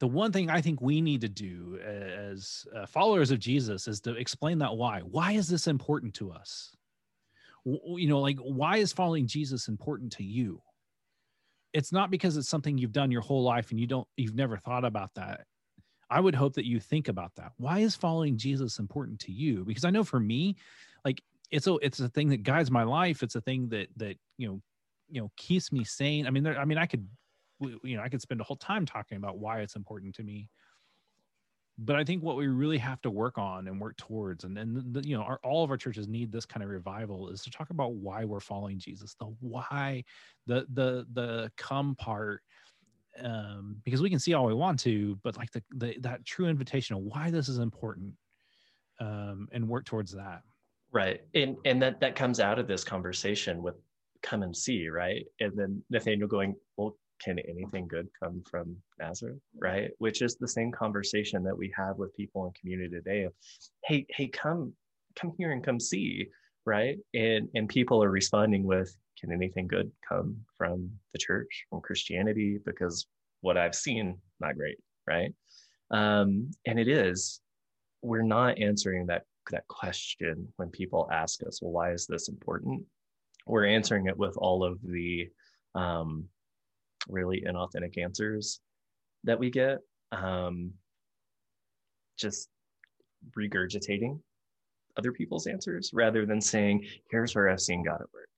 the 0.00 0.07
one 0.07 0.33
thing 0.33 0.49
I 0.49 0.61
think 0.61 0.81
we 0.81 1.00
need 1.00 1.21
to 1.23 1.28
do 1.28 1.78
as 1.85 2.67
uh, 2.76 2.87
followers 2.87 3.31
of 3.31 3.40
Jesus 3.40 3.88
is 3.88 4.00
to 4.02 4.14
explain 4.14 4.59
that 4.59 4.76
why. 4.76 5.00
Why 5.00 5.33
is 5.33 5.49
this 5.49 5.67
important 5.67 6.14
to 6.14 6.31
us? 6.31 6.73
W- 7.67 7.99
you 7.99 8.09
know, 8.09 8.21
like 8.21 8.38
why 8.38 8.76
is 8.76 8.93
following 8.93 9.26
Jesus 9.26 9.69
important 9.69 10.12
to 10.12 10.25
you? 10.25 10.62
It's 11.73 11.93
not 11.93 12.11
because 12.11 12.37
it's 12.37 12.49
something 12.49 12.78
you've 12.78 12.93
done 12.93 13.11
your 13.11 13.21
whole 13.21 13.43
life 13.43 13.71
and 13.71 13.81
you 13.81 13.87
don't 13.87 14.07
you've 14.17 14.37
never 14.37 14.57
thought 14.57 14.85
about 14.85 15.11
that. 15.14 15.45
I 16.11 16.21
would 16.21 16.35
hope 16.35 16.55
that 16.55 16.67
you 16.67 16.81
think 16.81 17.09
about 17.09 17.35
that. 17.37 17.52
Why 17.59 17.81
is 17.81 17.95
following 17.95 18.38
Jesus 18.38 18.78
important 18.78 19.21
to 19.21 19.33
you? 19.33 19.64
Because 19.64 19.85
I 19.85 19.90
know 19.90 20.05
for 20.05 20.21
me, 20.21 20.57
like 21.05 21.23
it's 21.50 21.67
a 21.67 21.75
it's 21.83 22.00
a 22.00 22.09
thing 22.09 22.28
that 22.28 22.45
guides 22.45 22.71
my 22.71 22.85
life. 22.85 23.23
It's 23.23 23.35
a 23.35 23.40
thing 23.40 23.69
that 23.71 23.88
that 23.97 24.17
you 24.37 24.49
know 24.49 24.62
you 25.11 25.21
know 25.21 25.31
keeps 25.37 25.73
me 25.73 25.85
sane. 25.85 26.26
I 26.26 26.31
mean, 26.31 26.45
there, 26.45 26.59
I 26.59 26.64
mean, 26.64 26.78
I 26.78 26.87
could 26.87 27.07
you 27.61 27.97
know 27.97 28.03
i 28.03 28.09
could 28.09 28.23
spend 28.23 28.41
a 28.41 28.45
whole 28.45 28.57
time 28.57 28.87
talking 28.87 29.17
about 29.17 29.38
why 29.38 29.61
it's 29.61 29.77
important 29.77 30.15
to 30.15 30.23
me. 30.23 30.49
But 31.81 31.97
i 31.97 32.05
think 32.05 32.23
what 32.23 32.37
we 32.37 32.49
really 32.49 32.79
have 32.79 33.00
to 33.03 33.11
work 33.11 33.38
on 33.38 33.69
and 33.69 33.81
work 33.81 33.97
towards 33.97 34.45
and 34.45 34.57
then 34.57 35.03
you 35.05 35.17
know 35.17 35.23
our, 35.23 35.38
all 35.45 35.62
of 35.62 35.71
our 35.71 35.77
churches 35.77 36.09
need 36.09 36.33
this 36.33 36.47
kind 36.47 36.65
of 36.65 36.71
revival 36.71 37.29
is 37.29 37.43
to 37.43 37.50
talk 37.50 37.71
about 37.71 37.95
why 37.95 38.25
we're 38.25 38.41
following 38.41 38.79
jesus 38.79 39.15
the 39.15 39.27
why 39.41 40.03
the 40.47 40.67
the 40.73 41.07
the 41.12 41.53
come 41.57 41.95
part 41.95 42.43
um 43.23 43.77
because 43.85 44.03
we 44.03 44.11
can 44.11 44.19
see 44.19 44.35
all 44.35 44.47
we 44.47 44.55
want 44.55 44.79
to 44.79 45.19
but 45.23 45.37
like 45.37 45.50
the, 45.53 45.62
the 45.77 45.97
that 46.00 46.25
true 46.25 46.47
invitation 46.47 46.97
of 46.97 47.03
why 47.03 47.31
this 47.31 47.49
is 47.49 47.59
important 47.59 48.12
um 49.00 49.49
and 49.53 49.69
work 49.69 49.85
towards 49.85 50.12
that. 50.12 50.43
Right. 50.91 51.21
And 51.35 51.57
and 51.65 51.81
that 51.83 52.00
that 52.00 52.17
comes 52.17 52.41
out 52.41 52.59
of 52.59 52.67
this 52.67 52.85
conversation 52.85 53.62
with 53.62 53.75
come 54.23 54.43
and 54.43 54.57
see 54.57 54.88
right? 54.88 55.25
And 55.41 55.53
then 55.57 55.83
nathaniel 55.91 56.29
going 56.29 56.55
well 56.77 56.97
can 57.21 57.39
anything 57.39 57.89
good 57.89 58.09
come 58.23 58.43
from 58.51 58.77
Nazareth? 58.99 59.39
Right. 59.61 59.91
Which 59.99 60.23
is 60.23 60.37
the 60.37 60.49
same 60.49 60.73
conversation 60.73 61.43
that 61.45 61.57
we 61.57 61.73
have 61.77 61.97
with 61.97 62.15
people 62.17 62.47
in 62.47 62.53
community 62.53 62.91
today 62.91 63.25
of, 63.25 63.33
hey, 63.85 64.07
hey, 64.11 64.29
come, 64.29 64.73
come 65.17 65.33
here 65.39 65.53
and 65.53 65.65
come 65.65 65.81
see. 65.81 66.27
Right. 66.65 66.99
And 67.15 67.49
and 67.55 67.69
people 67.69 68.03
are 68.03 68.11
responding 68.11 68.65
with, 68.65 68.95
can 69.19 69.33
anything 69.33 69.67
good 69.67 69.91
come 70.09 70.37
from 70.57 70.91
the 71.13 71.19
church, 71.19 71.65
from 71.71 71.81
Christianity? 71.81 72.59
Because 72.65 73.07
what 73.41 73.57
I've 73.57 73.75
seen, 73.75 74.19
not 74.41 74.57
great. 74.57 74.79
Right. 75.07 75.33
Um, 75.91 76.51
and 76.67 76.79
it 76.79 76.89
is, 76.89 77.41
we're 78.03 78.23
not 78.23 78.59
answering 78.59 79.07
that 79.07 79.25
that 79.51 79.67
question 79.69 80.47
when 80.57 80.69
people 80.69 81.09
ask 81.11 81.43
us, 81.47 81.63
well, 81.63 81.73
why 81.73 81.93
is 81.93 82.07
this 82.07 82.29
important? 82.29 82.83
We're 83.47 83.65
answering 83.65 84.07
it 84.07 84.17
with 84.19 84.37
all 84.37 84.63
of 84.63 84.79
the 84.83 85.29
um, 85.75 86.29
really 87.09 87.43
inauthentic 87.47 87.99
answers 87.99 88.61
that 89.25 89.38
we 89.38 89.50
get. 89.50 89.79
Um, 90.12 90.73
just 92.19 92.49
regurgitating 93.37 94.19
other 94.99 95.12
people's 95.12 95.47
answers 95.47 95.91
rather 95.95 96.27
than 96.27 96.41
saying, 96.41 96.85
here's 97.11 97.35
where 97.35 97.49
I've 97.49 97.61
seen 97.61 97.85
God 97.85 98.00
at 98.00 98.12
work. 98.12 98.29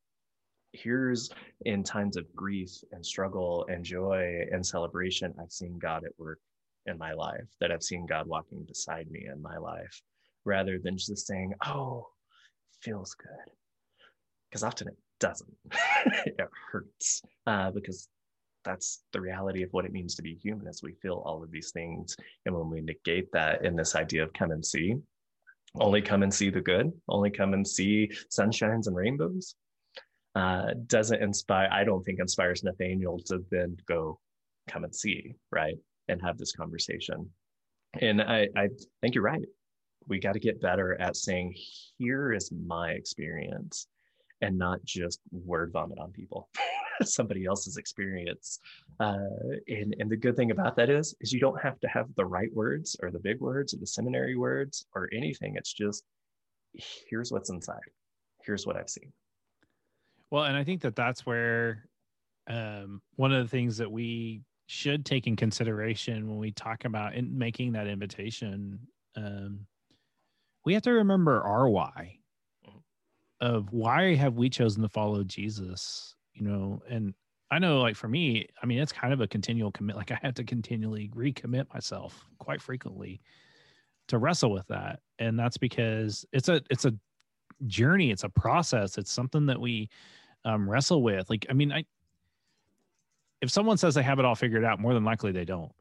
Here's 0.72 1.30
in 1.64 1.82
times 1.82 2.16
of 2.16 2.32
grief 2.36 2.70
and 2.92 3.04
struggle 3.04 3.66
and 3.68 3.84
joy 3.84 4.46
and 4.52 4.64
celebration, 4.64 5.34
I've 5.40 5.50
seen 5.50 5.78
God 5.78 6.04
at 6.04 6.12
work 6.18 6.38
in 6.86 6.96
my 6.98 7.12
life, 7.12 7.48
that 7.60 7.72
I've 7.72 7.82
seen 7.82 8.06
God 8.06 8.26
walking 8.26 8.64
beside 8.64 9.10
me 9.10 9.26
in 9.32 9.42
my 9.42 9.56
life, 9.56 10.00
rather 10.44 10.78
than 10.78 10.96
just 10.96 11.26
saying, 11.26 11.54
oh, 11.66 12.06
feels 12.82 13.14
good. 13.14 13.52
Because 14.48 14.62
often 14.62 14.88
it 14.88 14.96
doesn't. 15.18 15.52
it 16.26 16.36
hurts 16.70 17.22
uh, 17.46 17.70
because 17.70 18.08
that's 18.64 19.02
the 19.12 19.20
reality 19.20 19.62
of 19.62 19.72
what 19.72 19.84
it 19.84 19.92
means 19.92 20.14
to 20.14 20.22
be 20.22 20.34
human 20.34 20.66
as 20.66 20.82
we 20.82 20.94
feel 21.02 21.22
all 21.24 21.42
of 21.42 21.50
these 21.50 21.70
things. 21.70 22.16
And 22.46 22.54
when 22.54 22.70
we 22.70 22.80
negate 22.80 23.30
that 23.32 23.64
in 23.64 23.76
this 23.76 23.94
idea 23.94 24.22
of 24.22 24.32
come 24.32 24.50
and 24.50 24.64
see, 24.64 24.96
only 25.76 26.02
come 26.02 26.22
and 26.22 26.32
see 26.32 26.50
the 26.50 26.60
good, 26.60 26.92
only 27.08 27.30
come 27.30 27.54
and 27.54 27.66
see 27.66 28.10
sunshines 28.30 28.86
and 28.86 28.96
rainbows, 28.96 29.54
uh, 30.34 30.74
doesn't 30.86 31.22
inspire, 31.22 31.68
I 31.70 31.84
don't 31.84 32.02
think 32.02 32.20
inspires 32.20 32.62
Nathaniel 32.62 33.18
to 33.26 33.44
then 33.50 33.76
go 33.86 34.18
come 34.68 34.84
and 34.84 34.94
see, 34.94 35.34
right? 35.50 35.76
And 36.08 36.20
have 36.22 36.38
this 36.38 36.52
conversation. 36.52 37.30
And 38.00 38.20
I, 38.20 38.48
I 38.56 38.68
think 39.00 39.14
you're 39.14 39.24
right. 39.24 39.44
We 40.06 40.20
got 40.20 40.32
to 40.32 40.40
get 40.40 40.60
better 40.60 41.00
at 41.00 41.16
saying, 41.16 41.54
here 41.98 42.32
is 42.32 42.52
my 42.52 42.90
experience 42.90 43.86
and 44.40 44.58
not 44.58 44.82
just 44.84 45.20
word 45.30 45.70
vomit 45.72 45.98
on 45.98 46.12
people. 46.12 46.48
somebody 47.04 47.46
else's 47.46 47.76
experience. 47.76 48.60
Uh, 48.98 49.16
and, 49.68 49.94
and 49.98 50.10
the 50.10 50.16
good 50.16 50.36
thing 50.36 50.50
about 50.50 50.76
that 50.76 50.90
is, 50.90 51.14
is 51.20 51.32
you 51.32 51.40
don't 51.40 51.60
have 51.60 51.80
to 51.80 51.88
have 51.88 52.06
the 52.16 52.24
right 52.24 52.52
words 52.54 52.96
or 53.02 53.10
the 53.10 53.18
big 53.18 53.40
words 53.40 53.74
or 53.74 53.78
the 53.78 53.86
seminary 53.86 54.36
words 54.36 54.86
or 54.94 55.08
anything. 55.12 55.56
It's 55.56 55.72
just, 55.72 56.04
here's 57.08 57.32
what's 57.32 57.50
inside. 57.50 57.78
Here's 58.44 58.66
what 58.66 58.76
I've 58.76 58.90
seen. 58.90 59.12
Well, 60.30 60.44
and 60.44 60.56
I 60.56 60.64
think 60.64 60.82
that 60.82 60.96
that's 60.96 61.26
where 61.26 61.88
um, 62.48 63.00
one 63.16 63.32
of 63.32 63.44
the 63.44 63.48
things 63.48 63.76
that 63.78 63.90
we 63.90 64.42
should 64.66 65.04
take 65.04 65.26
in 65.26 65.34
consideration 65.34 66.28
when 66.28 66.38
we 66.38 66.52
talk 66.52 66.84
about 66.84 67.14
in 67.14 67.36
making 67.36 67.72
that 67.72 67.88
invitation, 67.88 68.78
um, 69.16 69.66
we 70.64 70.74
have 70.74 70.82
to 70.82 70.92
remember 70.92 71.42
our 71.42 71.68
why 71.68 72.18
mm-hmm. 72.66 72.78
of 73.40 73.72
why 73.72 74.14
have 74.14 74.34
we 74.34 74.48
chosen 74.48 74.82
to 74.82 74.88
follow 74.88 75.24
Jesus 75.24 76.14
you 76.40 76.48
know, 76.48 76.82
and 76.88 77.14
I 77.50 77.58
know 77.58 77.80
like 77.80 77.96
for 77.96 78.08
me, 78.08 78.46
I 78.62 78.66
mean, 78.66 78.78
it's 78.78 78.92
kind 78.92 79.12
of 79.12 79.20
a 79.20 79.26
continual 79.26 79.70
commit. 79.70 79.96
Like 79.96 80.10
I 80.10 80.18
have 80.22 80.34
to 80.34 80.44
continually 80.44 81.10
recommit 81.14 81.72
myself 81.72 82.24
quite 82.38 82.62
frequently 82.62 83.20
to 84.08 84.18
wrestle 84.18 84.50
with 84.50 84.66
that. 84.68 85.00
And 85.18 85.38
that's 85.38 85.58
because 85.58 86.24
it's 86.32 86.48
a, 86.48 86.62
it's 86.70 86.86
a 86.86 86.94
journey. 87.66 88.10
It's 88.10 88.24
a 88.24 88.28
process. 88.28 88.96
It's 88.96 89.12
something 89.12 89.46
that 89.46 89.60
we 89.60 89.90
um, 90.44 90.68
wrestle 90.68 91.02
with. 91.02 91.28
Like, 91.28 91.46
I 91.50 91.52
mean, 91.52 91.72
I, 91.72 91.84
if 93.42 93.50
someone 93.50 93.76
says 93.76 93.94
they 93.94 94.02
have 94.02 94.18
it 94.18 94.24
all 94.24 94.34
figured 94.34 94.64
out, 94.64 94.80
more 94.80 94.94
than 94.94 95.04
likely 95.04 95.32
they 95.32 95.44
don't. 95.44 95.72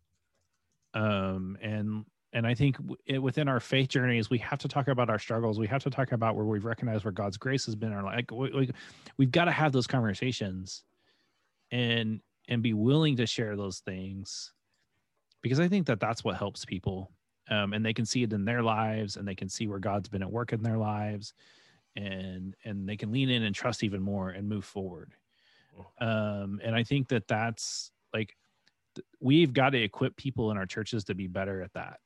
Um, 0.93 1.57
and 1.61 2.05
and 2.33 2.45
I 2.45 2.53
think 2.53 2.77
within 3.19 3.47
our 3.47 3.59
faith 3.59 3.89
journeys, 3.89 4.29
we 4.29 4.37
have 4.39 4.59
to 4.59 4.67
talk 4.67 4.87
about 4.87 5.09
our 5.09 5.17
struggles. 5.17 5.57
We 5.59 5.67
have 5.67 5.83
to 5.83 5.89
talk 5.89 6.11
about 6.11 6.35
where 6.35 6.45
we've 6.45 6.65
recognized 6.65 7.03
where 7.03 7.11
God's 7.11 7.37
grace 7.37 7.65
has 7.65 7.75
been 7.75 7.91
in 7.91 7.97
our 7.97 8.03
life. 8.03 8.15
Like, 8.17 8.31
we, 8.31 8.51
we, 8.51 8.71
we've 9.17 9.31
got 9.31 9.45
to 9.45 9.51
have 9.51 9.71
those 9.71 9.87
conversations, 9.87 10.83
and 11.71 12.21
and 12.47 12.61
be 12.61 12.73
willing 12.73 13.15
to 13.17 13.25
share 13.25 13.55
those 13.55 13.79
things, 13.79 14.53
because 15.41 15.59
I 15.59 15.67
think 15.67 15.87
that 15.87 15.99
that's 15.99 16.23
what 16.23 16.37
helps 16.37 16.65
people, 16.65 17.11
um, 17.49 17.73
and 17.73 17.85
they 17.85 17.93
can 17.93 18.05
see 18.05 18.23
it 18.23 18.33
in 18.33 18.45
their 18.45 18.63
lives, 18.63 19.17
and 19.17 19.27
they 19.27 19.35
can 19.35 19.49
see 19.49 19.67
where 19.67 19.79
God's 19.79 20.09
been 20.09 20.23
at 20.23 20.31
work 20.31 20.53
in 20.53 20.61
their 20.61 20.77
lives, 20.77 21.33
and 21.95 22.55
and 22.63 22.87
they 22.87 22.97
can 22.97 23.11
lean 23.11 23.29
in 23.29 23.43
and 23.43 23.55
trust 23.55 23.83
even 23.83 24.01
more 24.01 24.29
and 24.29 24.47
move 24.47 24.65
forward. 24.65 25.13
Um, 26.01 26.59
and 26.63 26.75
I 26.75 26.83
think 26.83 27.07
that 27.07 27.27
that's 27.27 27.91
like 28.13 28.35
we've 29.19 29.53
got 29.53 29.69
to 29.71 29.81
equip 29.81 30.15
people 30.15 30.51
in 30.51 30.57
our 30.57 30.65
churches 30.65 31.05
to 31.05 31.15
be 31.15 31.27
better 31.27 31.61
at 31.61 31.73
that 31.73 31.99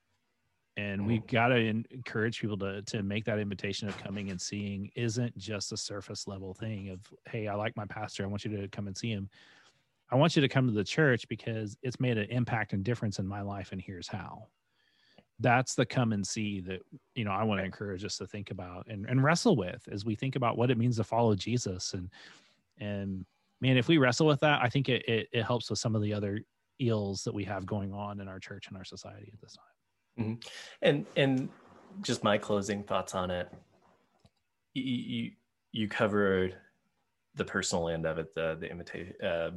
and 0.78 1.02
mm-hmm. 1.02 1.08
we've 1.08 1.28
got 1.28 1.50
to 1.50 1.56
encourage 1.56 2.40
people 2.40 2.58
to 2.58 2.82
to 2.84 3.04
make 3.04 3.26
that 3.26 3.40
invitation 3.40 3.88
of 3.88 3.98
coming 3.98 4.32
and 4.32 4.42
seeing 4.42 4.90
isn't 4.96 5.38
just 5.38 5.72
a 5.72 5.78
surface 5.78 6.28
level 6.28 6.54
thing 6.54 6.90
of 6.90 7.00
hey 7.30 7.48
i 7.48 7.56
like 7.56 7.76
my 7.76 7.86
pastor 7.86 8.24
i 8.24 8.28
want 8.28 8.44
you 8.44 8.56
to 8.56 8.68
come 8.70 8.88
and 8.88 8.98
see 8.98 9.12
him. 9.12 9.30
I 10.12 10.16
want 10.16 10.36
you 10.36 10.44
to 10.44 10.48
come 10.48 10.68
to 10.68 10.74
the 10.74 10.84
church 10.84 11.28
because 11.28 11.76
it's 11.82 12.00
made 12.00 12.20
an 12.20 12.30
impact 12.30 12.74
and 12.74 12.84
difference 12.84 13.18
in 13.18 13.26
my 13.26 13.42
life 13.42 13.72
and 13.72 13.82
here's 13.82 14.08
how. 14.08 14.44
That's 15.40 15.74
the 15.74 15.88
come 15.88 16.14
and 16.14 16.26
see 16.26 16.62
that 16.62 16.82
you 17.16 17.26
know 17.26 17.32
i 17.32 17.44
want 17.44 17.60
to 17.60 17.66
encourage 17.66 18.06
us 18.06 18.18
to 18.18 18.28
think 18.28 18.52
about 18.52 18.86
and, 18.88 19.06
and 19.08 19.24
wrestle 19.24 19.56
with 19.56 19.88
as 19.92 20.06
we 20.06 20.16
think 20.16 20.36
about 20.36 20.58
what 20.58 20.70
it 20.70 20.78
means 20.78 20.98
to 20.98 21.04
follow 21.04 21.36
jesus 21.36 21.94
and 21.94 22.10
and 22.80 23.26
man 23.60 23.76
if 23.76 23.88
we 23.88 23.98
wrestle 23.98 24.28
with 24.28 24.40
that 24.40 24.62
i 24.62 24.70
think 24.70 24.90
it, 24.90 25.04
it, 25.10 25.28
it 25.34 25.44
helps 25.44 25.70
with 25.70 25.80
some 25.80 25.96
of 25.96 26.02
the 26.02 26.14
other 26.14 26.40
ills 26.80 27.24
that 27.24 27.34
we 27.34 27.44
have 27.44 27.66
going 27.66 27.92
on 27.92 28.22
in 28.22 28.28
our 28.28 28.40
church 28.40 28.68
and 28.68 28.78
our 28.78 28.86
society 28.86 29.32
at 29.34 29.42
this 29.42 29.54
time 29.54 29.73
Mm-hmm. 30.20 30.34
And 30.82 31.06
and 31.16 31.50
just 32.02 32.24
my 32.24 32.38
closing 32.38 32.84
thoughts 32.84 33.16
on 33.16 33.32
it. 33.32 33.50
You, 34.74 34.84
you 34.84 35.32
you 35.72 35.88
covered 35.88 36.56
the 37.36 37.46
personal 37.46 37.90
end 37.90 38.06
of 38.06 38.18
it, 38.18 38.34
the 38.36 38.58
the 38.60 38.70
imitate 38.70 39.16
uh, 39.24 39.52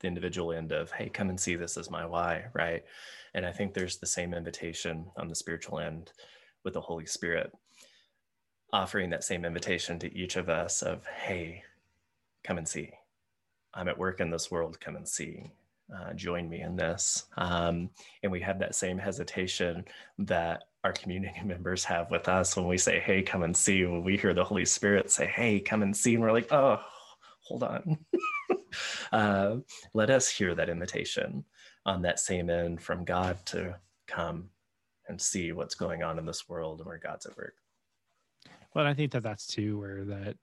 the 0.00 0.08
individual 0.08 0.52
end 0.52 0.72
of 0.72 0.90
hey, 0.92 1.08
come 1.08 1.28
and 1.28 1.38
see 1.38 1.56
this 1.56 1.76
as 1.76 1.90
my 1.90 2.06
why, 2.06 2.46
right? 2.54 2.84
And 3.34 3.44
I 3.44 3.52
think 3.52 3.74
there's 3.74 3.98
the 3.98 4.06
same 4.06 4.32
invitation 4.34 5.06
on 5.16 5.28
the 5.28 5.34
spiritual 5.34 5.80
end 5.80 6.12
with 6.64 6.74
the 6.74 6.80
Holy 6.80 7.06
Spirit, 7.06 7.52
offering 8.72 9.10
that 9.10 9.24
same 9.24 9.44
invitation 9.44 9.98
to 9.98 10.16
each 10.16 10.36
of 10.36 10.48
us 10.48 10.82
of 10.82 11.06
hey, 11.06 11.62
come 12.42 12.58
and 12.58 12.68
see. 12.68 12.90
I'm 13.74 13.88
at 13.88 13.98
work 13.98 14.20
in 14.20 14.30
this 14.30 14.50
world. 14.50 14.78
Come 14.80 14.96
and 14.96 15.08
see 15.08 15.50
uh, 15.92 16.12
join 16.14 16.48
me 16.48 16.60
in 16.60 16.76
this. 16.76 17.26
Um, 17.36 17.90
and 18.22 18.32
we 18.32 18.40
have 18.40 18.58
that 18.58 18.74
same 18.74 18.98
hesitation 18.98 19.84
that 20.18 20.64
our 20.82 20.92
community 20.92 21.40
members 21.44 21.84
have 21.84 22.10
with 22.10 22.28
us 22.28 22.56
when 22.56 22.66
we 22.66 22.78
say, 22.78 23.00
hey, 23.00 23.22
come 23.22 23.42
and 23.42 23.56
see. 23.56 23.84
When 23.84 24.02
we 24.02 24.16
hear 24.16 24.34
the 24.34 24.44
Holy 24.44 24.64
Spirit 24.64 25.10
say, 25.10 25.26
hey, 25.26 25.60
come 25.60 25.82
and 25.82 25.96
see. 25.96 26.14
And 26.14 26.22
we're 26.22 26.32
like, 26.32 26.52
oh, 26.52 26.80
hold 27.40 27.62
on. 27.62 27.98
uh, 29.12 29.56
let 29.92 30.10
us 30.10 30.28
hear 30.28 30.54
that 30.54 30.68
invitation 30.68 31.44
on 31.86 32.02
that 32.02 32.20
same 32.20 32.48
end 32.48 32.80
from 32.80 33.04
God 33.04 33.36
to 33.46 33.76
come 34.06 34.48
and 35.08 35.20
see 35.20 35.52
what's 35.52 35.74
going 35.74 36.02
on 36.02 36.18
in 36.18 36.24
this 36.24 36.48
world 36.48 36.80
and 36.80 36.86
where 36.86 36.98
God's 36.98 37.26
at 37.26 37.36
work. 37.36 37.54
Well, 38.74 38.86
I 38.86 38.94
think 38.94 39.12
that 39.12 39.22
that's 39.22 39.46
too 39.46 39.78
where 39.78 40.04
that 40.04 40.36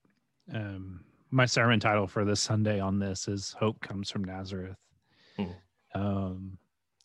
um, 0.54 1.00
my 1.30 1.46
sermon 1.46 1.80
title 1.80 2.06
for 2.06 2.24
this 2.24 2.40
Sunday 2.40 2.78
on 2.80 2.98
this 2.98 3.28
is 3.28 3.54
Hope 3.58 3.80
Comes 3.80 4.10
from 4.10 4.24
Nazareth. 4.24 4.76
Mm. 5.38 5.54
Um, 5.94 6.58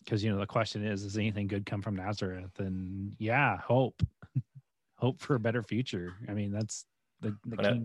because 0.03 0.23
you 0.23 0.31
know 0.31 0.39
the 0.39 0.47
question 0.47 0.85
is, 0.85 1.03
does 1.03 1.17
anything 1.17 1.47
good 1.47 1.65
come 1.65 1.81
from 1.81 1.97
Nazareth? 1.97 2.59
And 2.59 3.13
yeah, 3.19 3.57
hope, 3.57 4.01
hope 4.95 5.19
for 5.19 5.35
a 5.35 5.39
better 5.39 5.61
future. 5.61 6.13
I 6.29 6.33
mean, 6.33 6.49
that's 6.51 6.85
the, 7.19 7.35
the 7.45 7.55
when, 7.57 7.65
I, 7.65 7.81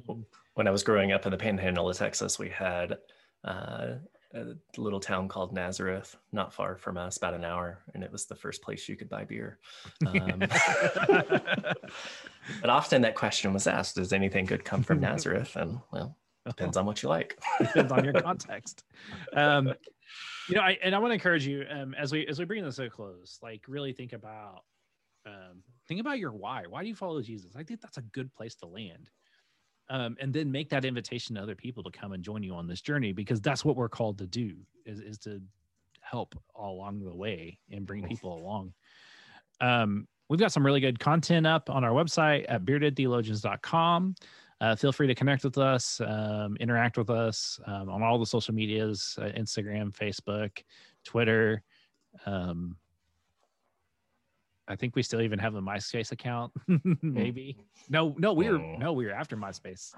when 0.54 0.68
I 0.68 0.70
was 0.70 0.84
growing 0.84 1.10
up 1.10 1.26
in 1.26 1.32
the 1.32 1.38
Panhandle 1.38 1.90
of 1.90 1.96
Texas, 1.96 2.38
we 2.38 2.48
had 2.48 2.96
uh, 3.44 3.94
a 4.34 4.54
little 4.76 5.00
town 5.00 5.28
called 5.28 5.52
Nazareth, 5.52 6.16
not 6.32 6.52
far 6.52 6.76
from 6.76 6.96
us, 6.96 7.16
about 7.16 7.34
an 7.34 7.44
hour, 7.44 7.80
and 7.94 8.02
it 8.02 8.10
was 8.12 8.26
the 8.26 8.34
first 8.34 8.62
place 8.62 8.88
you 8.88 8.96
could 8.96 9.08
buy 9.08 9.24
beer. 9.24 9.58
Um, 10.06 10.38
but 12.60 12.70
often 12.70 13.02
that 13.02 13.14
question 13.14 13.52
was 13.52 13.66
asked: 13.66 13.96
Does 13.96 14.12
anything 14.12 14.44
good 14.46 14.64
come 14.64 14.82
from 14.82 15.00
Nazareth? 15.00 15.56
And 15.56 15.80
well, 15.92 16.16
depends 16.46 16.76
on 16.76 16.86
what 16.86 17.02
you 17.02 17.08
like. 17.08 17.38
depends 17.58 17.92
on 17.92 18.04
your 18.04 18.14
context. 18.14 18.84
Um, 19.34 19.72
you 20.48 20.56
know, 20.56 20.62
I 20.62 20.78
and 20.82 20.94
I 20.94 20.98
want 20.98 21.10
to 21.10 21.14
encourage 21.14 21.46
you 21.46 21.64
um, 21.70 21.94
as 21.94 22.12
we 22.12 22.26
as 22.26 22.38
we 22.38 22.44
bring 22.44 22.64
this 22.64 22.76
to 22.76 22.84
a 22.84 22.90
close, 22.90 23.38
like 23.42 23.62
really 23.68 23.92
think 23.92 24.12
about 24.12 24.64
um, 25.26 25.62
think 25.88 26.00
about 26.00 26.18
your 26.18 26.32
why. 26.32 26.64
Why 26.68 26.82
do 26.82 26.88
you 26.88 26.94
follow 26.94 27.22
Jesus? 27.22 27.54
I 27.56 27.62
think 27.62 27.80
that's 27.80 27.98
a 27.98 28.02
good 28.02 28.32
place 28.34 28.54
to 28.56 28.66
land. 28.66 29.10
Um, 29.90 30.16
and 30.20 30.32
then 30.32 30.50
make 30.50 30.70
that 30.70 30.84
invitation 30.84 31.34
to 31.34 31.42
other 31.42 31.54
people 31.54 31.82
to 31.82 31.90
come 31.90 32.12
and 32.12 32.22
join 32.22 32.42
you 32.42 32.54
on 32.54 32.66
this 32.66 32.80
journey 32.80 33.12
because 33.12 33.40
that's 33.40 33.64
what 33.64 33.76
we're 33.76 33.88
called 33.88 34.16
to 34.18 34.26
do 34.26 34.54
is, 34.86 35.00
is 35.00 35.18
to 35.18 35.42
help 36.00 36.34
all 36.54 36.76
along 36.76 37.04
the 37.04 37.14
way 37.14 37.58
and 37.70 37.84
bring 37.84 38.06
people 38.06 38.34
along. 38.34 38.72
Um, 39.60 40.08
we've 40.28 40.40
got 40.40 40.52
some 40.52 40.64
really 40.64 40.80
good 40.80 40.98
content 40.98 41.46
up 41.46 41.68
on 41.68 41.84
our 41.84 41.90
website 41.90 42.46
at 42.48 42.64
beardedtheologians.com 42.64 44.14
uh, 44.62 44.76
feel 44.76 44.92
free 44.92 45.08
to 45.08 45.14
connect 45.14 45.42
with 45.44 45.58
us, 45.58 46.00
um, 46.00 46.56
interact 46.60 46.96
with 46.96 47.10
us 47.10 47.58
um, 47.66 47.88
on 47.90 48.02
all 48.02 48.18
the 48.18 48.24
social 48.26 48.54
medias 48.54 49.18
uh, 49.20 49.24
Instagram, 49.36 49.92
Facebook, 49.94 50.62
Twitter. 51.04 51.62
Um, 52.26 52.76
I 54.68 54.76
think 54.76 54.94
we 54.94 55.02
still 55.02 55.20
even 55.20 55.38
have 55.40 55.56
a 55.56 55.60
MySpace 55.60 56.12
account. 56.12 56.52
Maybe. 57.02 57.58
No, 57.90 58.14
no, 58.18 58.32
we 58.32 58.48
were 58.48 58.58
Mm. 58.58 58.78
no, 58.78 58.92
we 58.92 59.04
were 59.06 59.12
after 59.12 59.36
MySpace. 59.36 59.92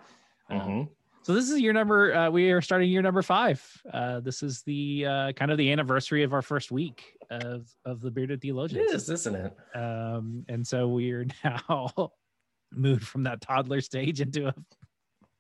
Um, 0.49 0.59
Mhm. 0.61 0.89
so 1.23 1.35
this 1.35 1.51
is 1.51 1.61
year 1.61 1.73
number. 1.75 2.15
Uh, 2.15 2.31
we 2.31 2.51
are 2.51 2.63
starting 2.63 2.89
year 2.91 3.03
number 3.03 3.21
five. 3.23 3.63
Uh, 3.93 4.21
this 4.21 4.43
is 4.43 4.63
the 4.63 5.05
uh, 5.07 5.33
kind 5.33 5.51
of 5.51 5.59
the 5.59 5.71
anniversary 5.71 6.23
of 6.23 6.33
our 6.33 6.43
first 6.43 6.73
week 6.73 7.17
of 7.31 7.69
of 7.85 8.01
the 8.01 8.11
bearded 8.11 8.39
It 8.39 8.43
theologians. 8.43 8.91
is, 8.93 9.11
isn't 9.11 9.35
it? 9.35 9.57
Um, 9.75 10.45
and 10.49 10.67
so 10.67 10.89
we 10.89 11.13
are 11.13 11.27
now 11.45 12.13
moved 12.77 13.07
from 13.07 13.23
that 13.25 13.41
toddler 13.41 13.81
stage 13.81 14.21
into 14.21 14.49
a 14.49 14.55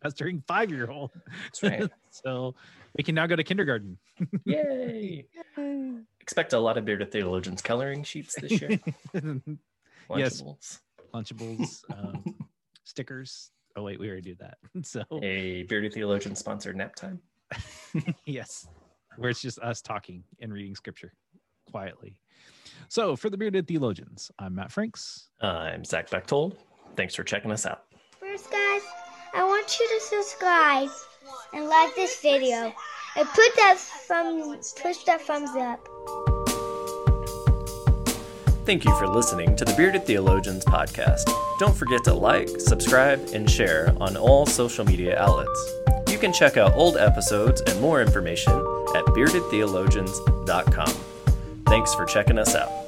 pestering 0.02 0.42
five 0.46 0.70
year 0.70 0.90
old. 0.90 1.10
That's 1.44 1.62
right. 1.62 1.90
so 2.10 2.54
we 2.96 3.02
can 3.04 3.14
now 3.14 3.26
go 3.26 3.36
to 3.36 3.44
kindergarten. 3.44 3.98
Yay! 4.44 5.26
Expect 6.20 6.52
a 6.52 6.58
lot 6.58 6.78
of 6.78 6.84
bearded 6.84 7.10
theologians 7.12 7.60
coloring 7.62 8.02
sheets 8.04 8.34
this 8.40 8.60
year. 8.60 8.78
Yes. 10.14 10.42
Lunchables. 10.42 10.80
Lunchables, 11.14 11.84
um, 11.96 12.22
stickers. 12.84 13.50
Oh 13.74 13.82
wait, 13.84 13.98
we 13.98 14.06
already 14.06 14.34
did 14.34 14.38
that. 14.40 14.58
So 14.84 15.02
A 15.22 15.62
bearded 15.62 15.94
theologian 15.94 16.36
sponsored 16.36 16.76
nap 16.76 16.94
time. 16.94 17.20
yes, 18.26 18.66
where 19.16 19.30
it's 19.30 19.40
just 19.40 19.58
us 19.60 19.80
talking 19.80 20.22
and 20.40 20.52
reading 20.52 20.74
scripture 20.74 21.14
quietly. 21.70 22.18
So 22.88 23.16
for 23.16 23.30
the 23.30 23.38
bearded 23.38 23.66
theologians, 23.66 24.30
I'm 24.38 24.54
Matt 24.56 24.70
Franks. 24.70 25.30
I'm 25.40 25.84
Zach 25.86 26.10
Bechtold. 26.10 26.58
Thanks 26.96 27.14
for 27.14 27.24
checking 27.24 27.50
us 27.50 27.66
out. 27.66 27.84
First, 28.20 28.50
guys, 28.50 28.82
I 29.34 29.44
want 29.44 29.78
you 29.78 29.88
to 29.88 30.00
subscribe 30.00 30.88
and 31.52 31.66
like 31.68 31.94
this 31.94 32.20
video 32.20 32.72
and 33.16 33.28
put 33.28 33.56
that 33.56 33.76
thumb, 33.78 34.58
push 34.82 35.04
that 35.04 35.20
thumbs 35.22 35.50
up. 35.56 35.88
Thank 38.64 38.84
you 38.84 38.96
for 38.98 39.06
listening 39.06 39.56
to 39.56 39.64
the 39.64 39.74
Bearded 39.74 40.06
Theologians 40.06 40.64
podcast. 40.64 41.30
Don't 41.58 41.76
forget 41.76 42.02
to 42.04 42.14
like, 42.14 42.48
subscribe, 42.58 43.20
and 43.34 43.50
share 43.50 43.94
on 44.00 44.16
all 44.16 44.46
social 44.46 44.86
media 44.86 45.18
outlets. 45.20 45.72
You 46.08 46.18
can 46.18 46.32
check 46.32 46.56
out 46.56 46.72
old 46.74 46.96
episodes 46.96 47.60
and 47.60 47.78
more 47.80 48.00
information 48.00 48.52
at 48.52 49.04
beardedtheologians.com. 49.06 50.94
Thanks 51.66 51.94
for 51.94 52.06
checking 52.06 52.38
us 52.38 52.54
out. 52.54 52.83